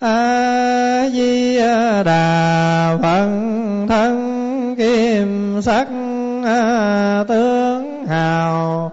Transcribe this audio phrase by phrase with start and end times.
[0.00, 1.58] a di
[2.04, 3.28] đà phật,
[3.88, 5.88] thân kim sắc
[6.44, 8.92] à, tướng hào.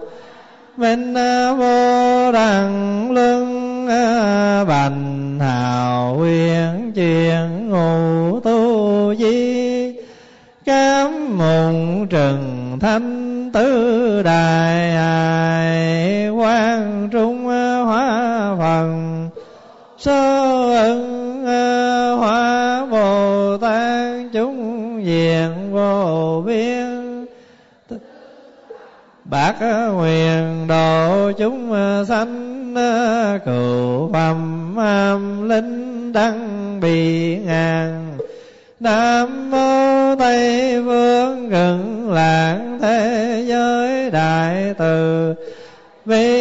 [0.76, 9.92] Minh à, vô đẳng lưng à, bành hào huyền chuyển ngụ tu di.
[10.64, 15.85] Cám mùng trừng thanh tư đại hài
[29.30, 29.54] bạc
[29.94, 31.74] nguyện độ chúng
[32.08, 32.74] sanh
[33.44, 38.18] cửu phẩm am linh đăng bị ngàn.
[38.80, 45.34] Nam mô tây phương gần lạc thế giới đại từ.
[46.04, 46.35] Bi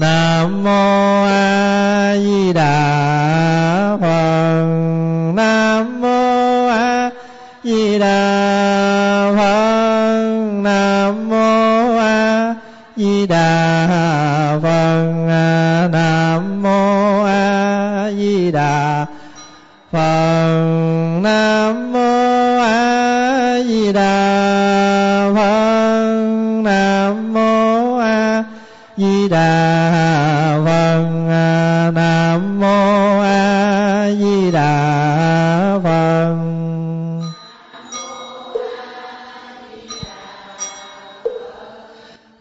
[0.00, 1.09] Nam mô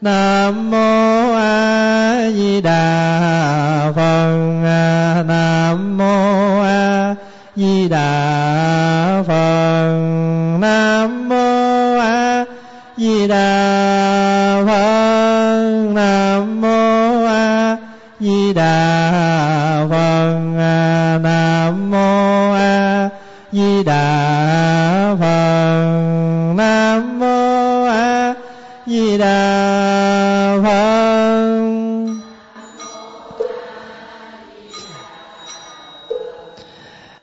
[0.01, 3.08] nam mô a di đà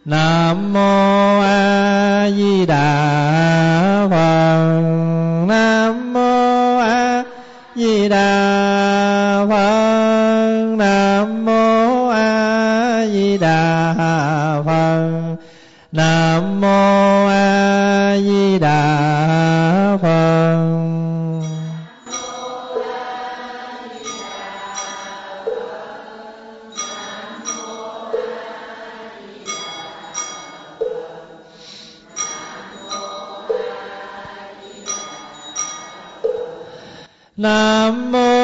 [0.06, 3.15] nam mô a di đà
[37.36, 38.35] Nam mô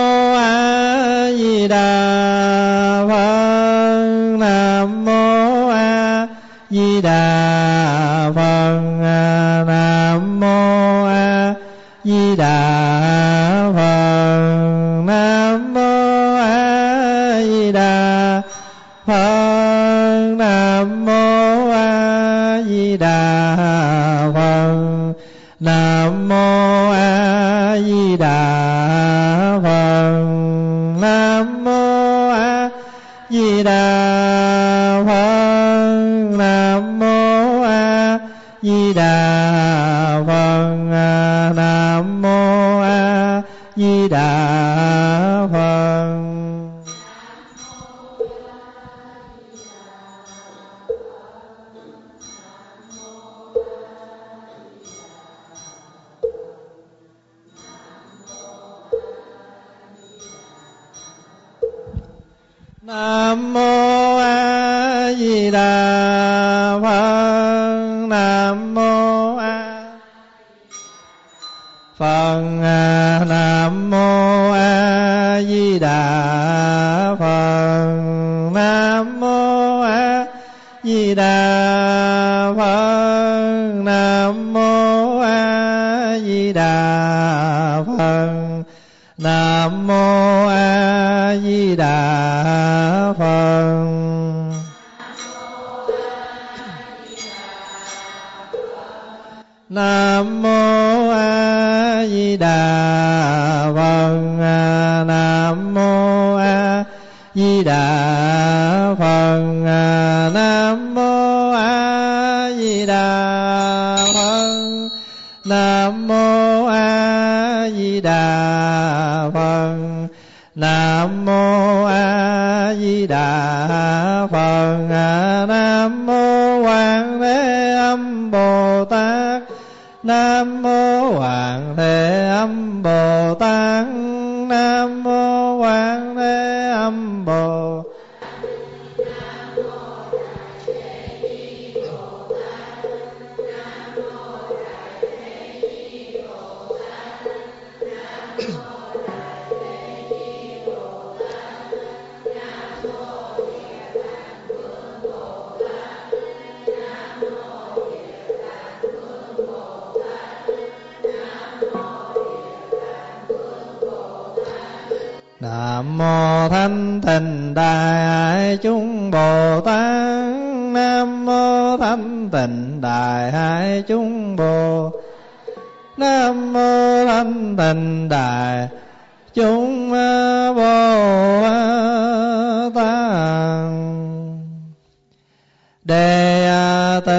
[72.33, 76.92] phật nam mô a di đà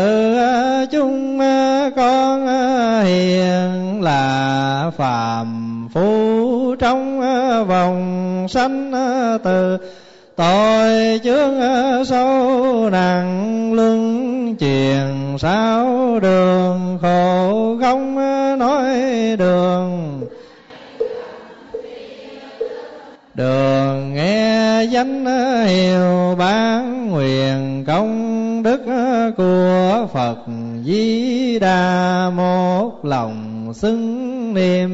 [0.03, 8.91] tử chúng ờ, con ờ, hiền là phàm phu trong ờ, vòng sanh
[9.43, 9.77] từ.
[10.35, 11.55] Tội chướng
[12.05, 18.15] sâu nặng luân truyền sao đường khổ không
[18.59, 18.95] nói
[19.39, 20.21] đường.
[23.33, 25.25] Đường nghe danh
[25.65, 28.32] hiệu bán nguyện công
[28.63, 30.37] đức ờ, của Phật
[30.83, 34.89] Di Đà một lòng xưng niệm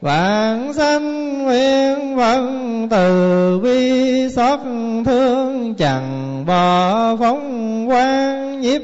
[0.00, 4.60] Vạn sanh nguyện vận từ bi xót
[5.04, 8.82] thương, chẳng bỏ phóng quang nhiếp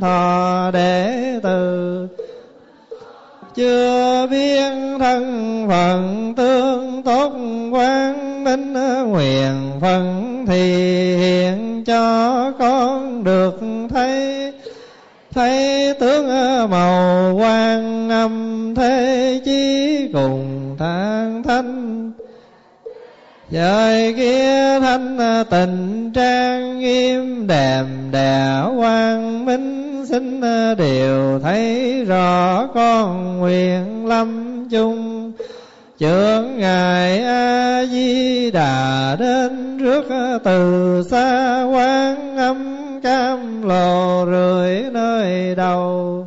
[0.00, 2.08] thọ đệ tử
[3.54, 7.32] chưa biết thân phận tương tốt
[7.70, 8.72] quang minh
[9.10, 10.62] nguyện phần thì
[11.16, 13.60] hiện cho con được
[13.90, 14.52] thấy.
[15.34, 16.28] Thấy tướng
[16.70, 22.12] màu quang âm thế chí cùng thang thanh
[23.52, 32.04] Giới kia thanh à, tình trang nghiêm đẹp đè quang minh, xin à, đều thấy
[32.04, 35.32] rõ con nguyện lâm chung.
[35.98, 46.26] Trưởng Ngài A-di-đà đến trước à, từ xa quán âm cam lồ rưỡi nơi đầu.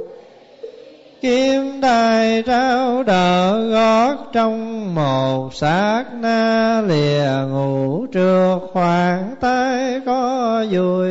[1.25, 10.65] Kim đài trao đỡ gót trong một sát na lìa ngủ trượt khoảng tay có
[10.71, 11.09] vui.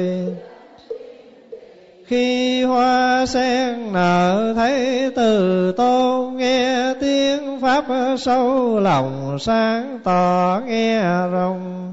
[2.06, 7.84] Khi hoa sen nở thấy từ tôn nghe tiếng pháp
[8.18, 11.02] sâu lòng sáng tỏ, nghe
[11.32, 11.92] rồng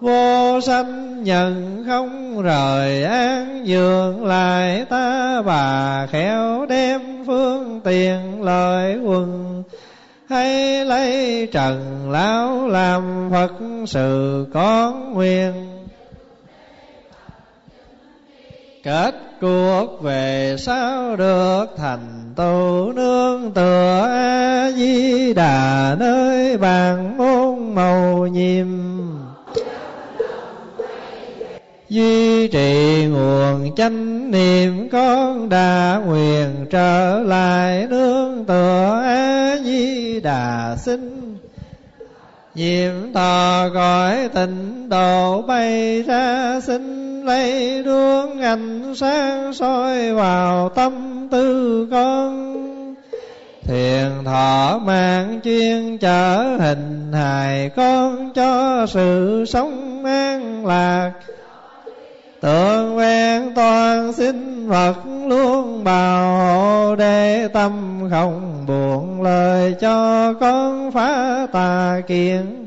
[0.00, 8.98] vô sanh nhận không rời an dường lại ta bà khéo đem phương tiền lợi
[9.04, 9.62] quần.
[10.28, 13.52] Hay lấy trần lão làm phật
[13.86, 15.52] sự con nguyện.
[18.84, 27.74] Kết cuộc về sau được thành tu nương tựa a di đà nơi bàn môn
[27.74, 28.66] màu nhiệm
[31.88, 40.76] duy trì nguồn chánh niệm con đã nguyện trở lại nương tựa a di đà
[40.78, 41.36] sinh.
[42.54, 51.28] Nhiệm thọ gọi tịnh độ bay ra xin lấy đuông ánh sáng soi vào tâm
[51.30, 52.56] tư con.
[53.62, 61.12] Thiền thọ mang chuyên trở hình hài con cho sự sống an lạc.
[62.40, 64.94] Tượng quen toàn sinh Phật
[65.28, 67.72] luôn bảo hộ để tâm,
[68.10, 72.66] không buồn lời cho con phá tà kiến.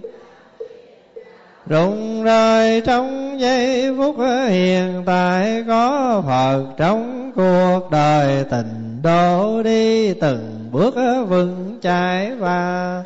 [1.68, 4.16] Rụng rời trong giây phút
[4.50, 10.96] hiện tại, có Phật trong cuộc đời, tình đổ đi từng bước
[11.28, 13.04] vững chãi và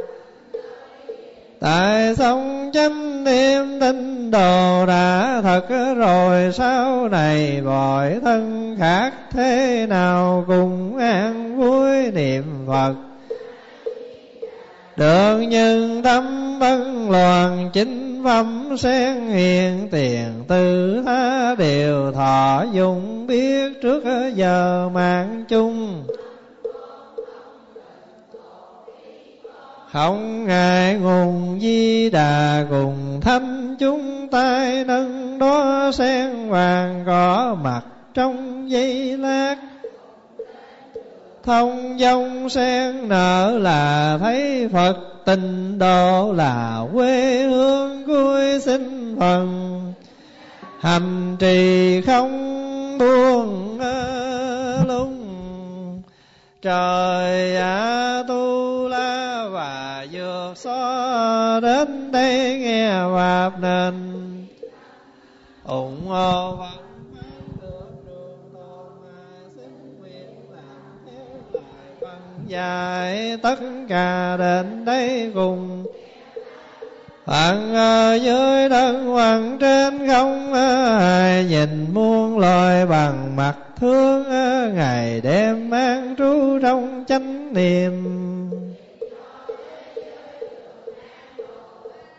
[1.63, 9.85] Tại sông chánh niệm tinh đồ đã thật rồi, sau này gọi thân khác thế
[9.89, 12.93] nào cùng an vui niệm Phật.
[14.97, 16.79] Được nhân tâm bất
[17.09, 24.03] loạn, chính phẩm sen hiện, tiền tư tha đều thọ dụng, biết trước
[24.35, 26.03] giờ mạng chung.
[29.93, 37.81] Không ngại ngùng di đà cùng thánh chúng tay, nâng đó sen vàng có mặt
[38.13, 39.55] trong giây lát.
[41.43, 49.79] Thông dông sen nở là thấy phật tình độ là quê hương cuối sinh phần.
[50.79, 53.79] Hành trì không buông
[54.87, 55.21] lung,
[56.61, 58.72] trời a tu
[60.53, 63.93] và so đến đây nghe pháp nên
[65.63, 66.83] ủng hộ Phật
[72.47, 75.85] dạy tất cả đến đây cùng.
[77.25, 84.23] Phật ở dưới đất hoàng trên không ai nhìn muôn loài bằng mặt thương,
[84.75, 88.22] ngày đêm mang trú trong chánh niệm.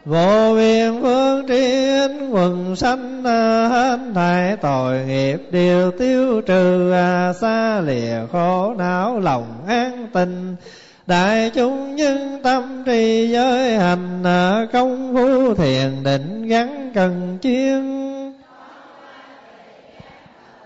[0.05, 3.25] Vô biên phương triên, quần sanh
[3.71, 10.57] hết thảy tội nghiệp đều tiêu trừ à xa lìa khổ não lòng an tình.
[11.07, 18.05] Đại chúng nhân tâm trì giới hành à công phu thiền định gắn cần chuyên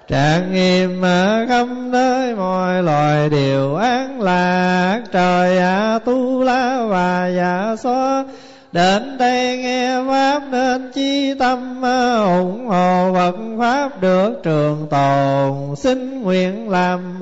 [0.08, 7.32] trạng nghiêm à khắp nơi mọi loài đều an lạc, trời ạ tu la và
[7.36, 8.24] dạ xóa
[8.72, 15.76] đến đây nghe pháp nên chi tâm ờ, ủng hộ Phật pháp được trường tồn.
[15.76, 17.18] Xin nguyện làm.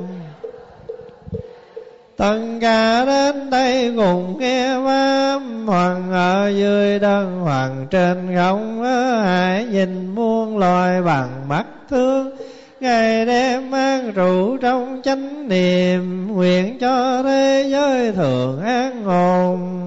[2.17, 5.41] Tất cả đến đây cùng nghe pháp.
[5.67, 12.37] Hoàng ở dưới đất Hoàng trên không ờ, Hãy nhìn muôn loài bằng mắt thương.
[12.81, 19.87] Ngày đêm mang rượu trong chánh niệm, Nguyện cho thế giới thường an ổn.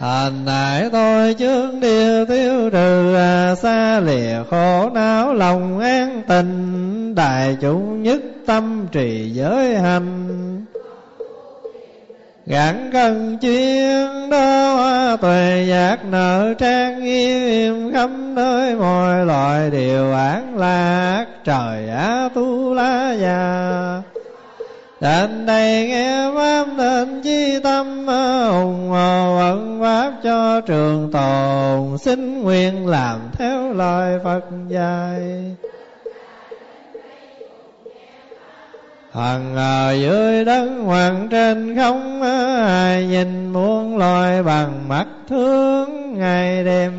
[0.00, 7.14] Hành nại tôi chướng điều tiêu trừ à, Xa lìa khổ não lòng an tình.
[7.14, 10.64] Đại chúng nhất tâm trì giới hành.
[12.46, 20.12] Gắn cần chuyên đó à, tuệ giác nợ trang nghiêm khắp nơi mọi loại điều
[20.12, 21.26] án lạc.
[21.44, 24.02] Trời á tu la già
[25.00, 31.10] đến đây nghe pháp nên chi tâm ờ, ủng hộ ờ, vận pháp cho trường
[31.12, 31.98] tồn.
[31.98, 35.20] Xin nguyện làm theo lời phật dạy.
[39.12, 46.14] Thần ở dưới đất, hoàng trên không ờ, ai nhìn muôn loài bằng mắt thương
[46.18, 46.92] ngày đêm.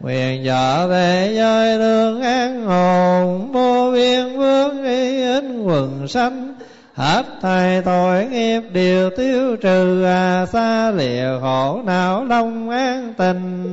[0.00, 6.54] Nguyện cho thế giới thương an hồn, Vô biên vương y in quần sanh.
[6.94, 13.64] Hết thầy tội nghiệp đều tiêu trừ à Xa lìa khổ não long an tình.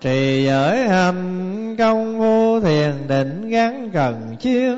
[0.00, 4.76] Trì giới hành, công vô thiền định, gắn cần chuyên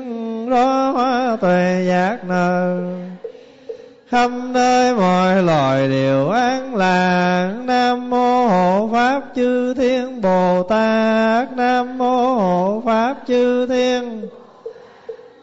[0.49, 2.81] đó hoa tuệ giác nơi
[4.09, 7.53] khắp nơi mọi loài đều an lạc.
[7.65, 14.27] Nam mô hộ pháp chư thiên bồ tát nam mô hộ pháp chư thiên.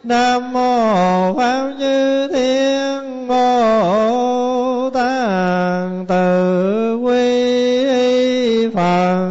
[0.03, 9.29] Nam mô hộ pháp chư thiên bồ tát từ quy phật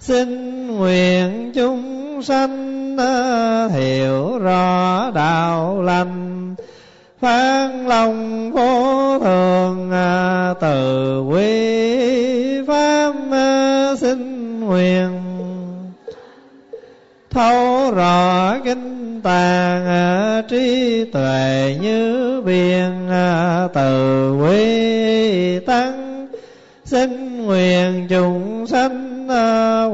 [0.00, 6.15] xin nguyện chúng sanh à, hiểu rõ đạo lành
[7.20, 15.08] phán lòng vô thường à, từ quy pháp sinh à, xin nguyện.
[17.30, 23.08] Thấu rõ kinh tàng à, trí tuệ như biển
[23.74, 26.26] từ quy tăng.
[26.84, 29.28] Xin nguyện chúng sanh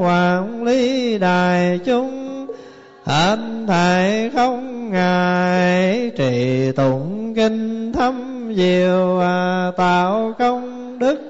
[0.01, 2.22] quản lý đại chúng
[3.05, 11.21] hết thảy không ngại trì tụng kinh thâm diệu à, tạo công đức.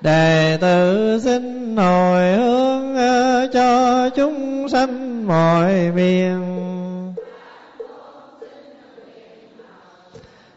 [0.00, 6.42] Đệ tử xin hồi hướng à, cho chúng sanh mọi miền.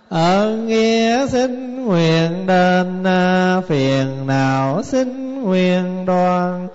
[0.09, 6.67] Ơn nghĩa xin nguyện đền à, phiền não xin nguyện đoàn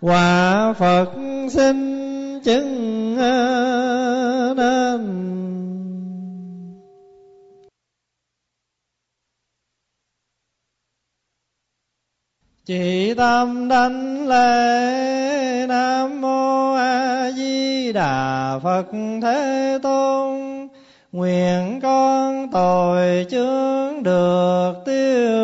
[0.00, 1.10] quả phật
[1.50, 3.16] xin chứng
[4.56, 5.20] nên.
[12.64, 18.86] Chỉ tâm đảnh lễ nam mô a di đà phật
[19.22, 20.40] thế tôn.
[21.12, 25.39] Nguyện con tội chướng được tiêu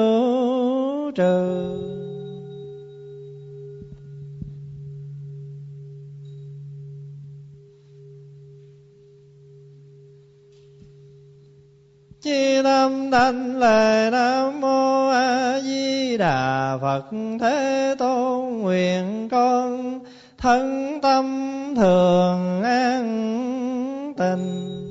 [12.87, 17.03] chi tâm đảnh lễ nam mô a di đà phật
[17.41, 20.01] thế tôn nguyện con.
[20.39, 21.25] Thân tâm
[21.77, 24.86] thường an tình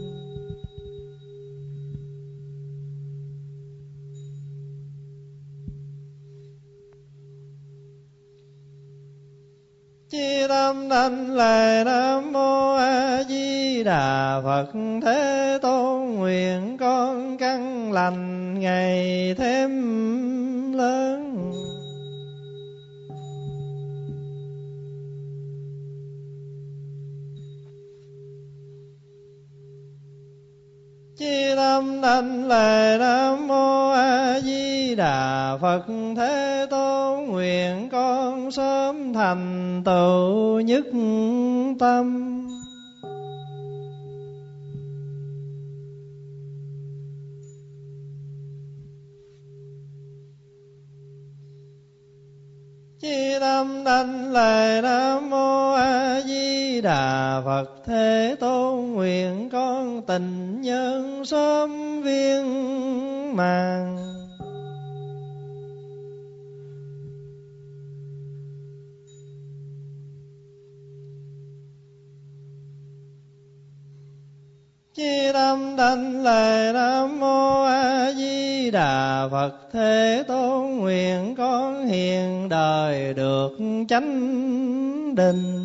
[10.15, 14.65] chi tâm thanh lệ nam mô a di đà phật.
[15.03, 19.72] Thế tôn nguyện con căn lành ngày thêm
[20.74, 21.51] lớn.
[31.17, 35.81] Chi tâm đảnh lễ nam mô a di đà phật.
[36.17, 40.86] Thế tôn nguyện con sớm thành tựu nhất
[41.80, 42.44] tâm.
[53.06, 57.65] Chi tâm đanh lễ nam mô a di đà phật.
[57.86, 62.46] Thế tôn nguyện con tình nhân sớm viên
[63.36, 64.14] màng
[74.95, 79.51] chi tâm đảnh lệ nam mô a di đà phật.
[79.73, 83.51] Thế tôn nguyện con hiện đời được
[83.89, 85.64] chánh định.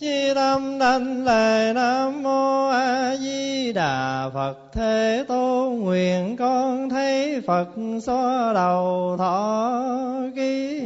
[0.00, 4.54] Chi tâm đảnh lệ nam mô a di đà phật.
[4.72, 7.66] Thế tôn nguyện con thấy phật
[8.02, 9.82] xóa đầu thọ
[10.36, 10.82] ký.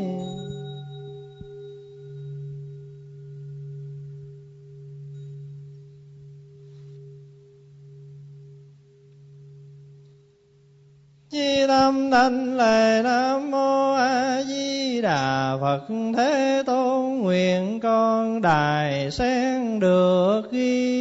[11.35, 15.81] Chi tâm đảnh lệ nam mô a di đà phật.
[16.17, 20.94] Thế tôn nguyện con đài sen được ghi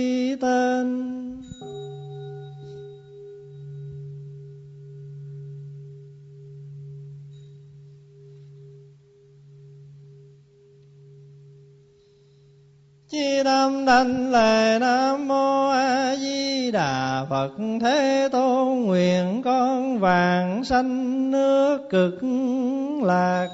[13.13, 17.49] chi tâm đảnh lệ nam mô a di đà phật.
[17.81, 22.19] Thế tôn nguyện con vàng sanh nước cực
[23.03, 23.47] lạc.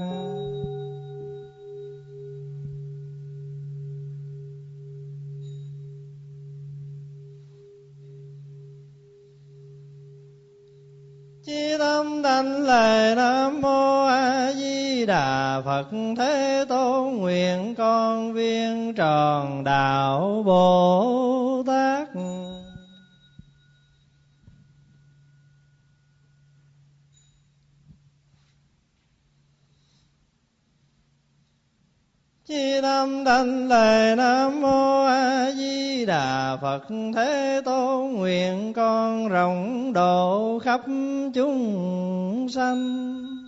[11.50, 15.86] Chí tâm đảnh lệ nam mô a di đà phật
[16.18, 22.08] thế tôn nguyện con viên tròn đạo bồ tát
[32.50, 36.84] chi tâm Thanh lễ nam mô a di đà phật.
[37.16, 40.82] Thế tôn nguyện con rộng độ khắp
[41.34, 43.39] chúng sanh.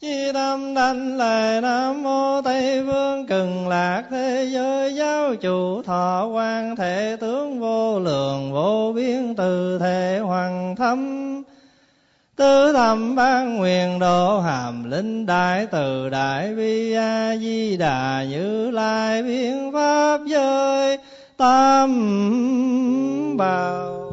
[0.00, 6.26] Chi tâm đảnh lệ nam mô tây phương Cần lạc thế giới giáo chủ thọ
[6.26, 11.42] quan thể tướng vô lượng vô biên từ thể hoàng thâm.
[12.36, 18.70] Tứ thầm ban nguyện độ hàm linh đại từ đại bi a di đà như
[18.70, 20.98] lai biến pháp giới
[21.36, 21.88] tam
[23.36, 24.07] bảo.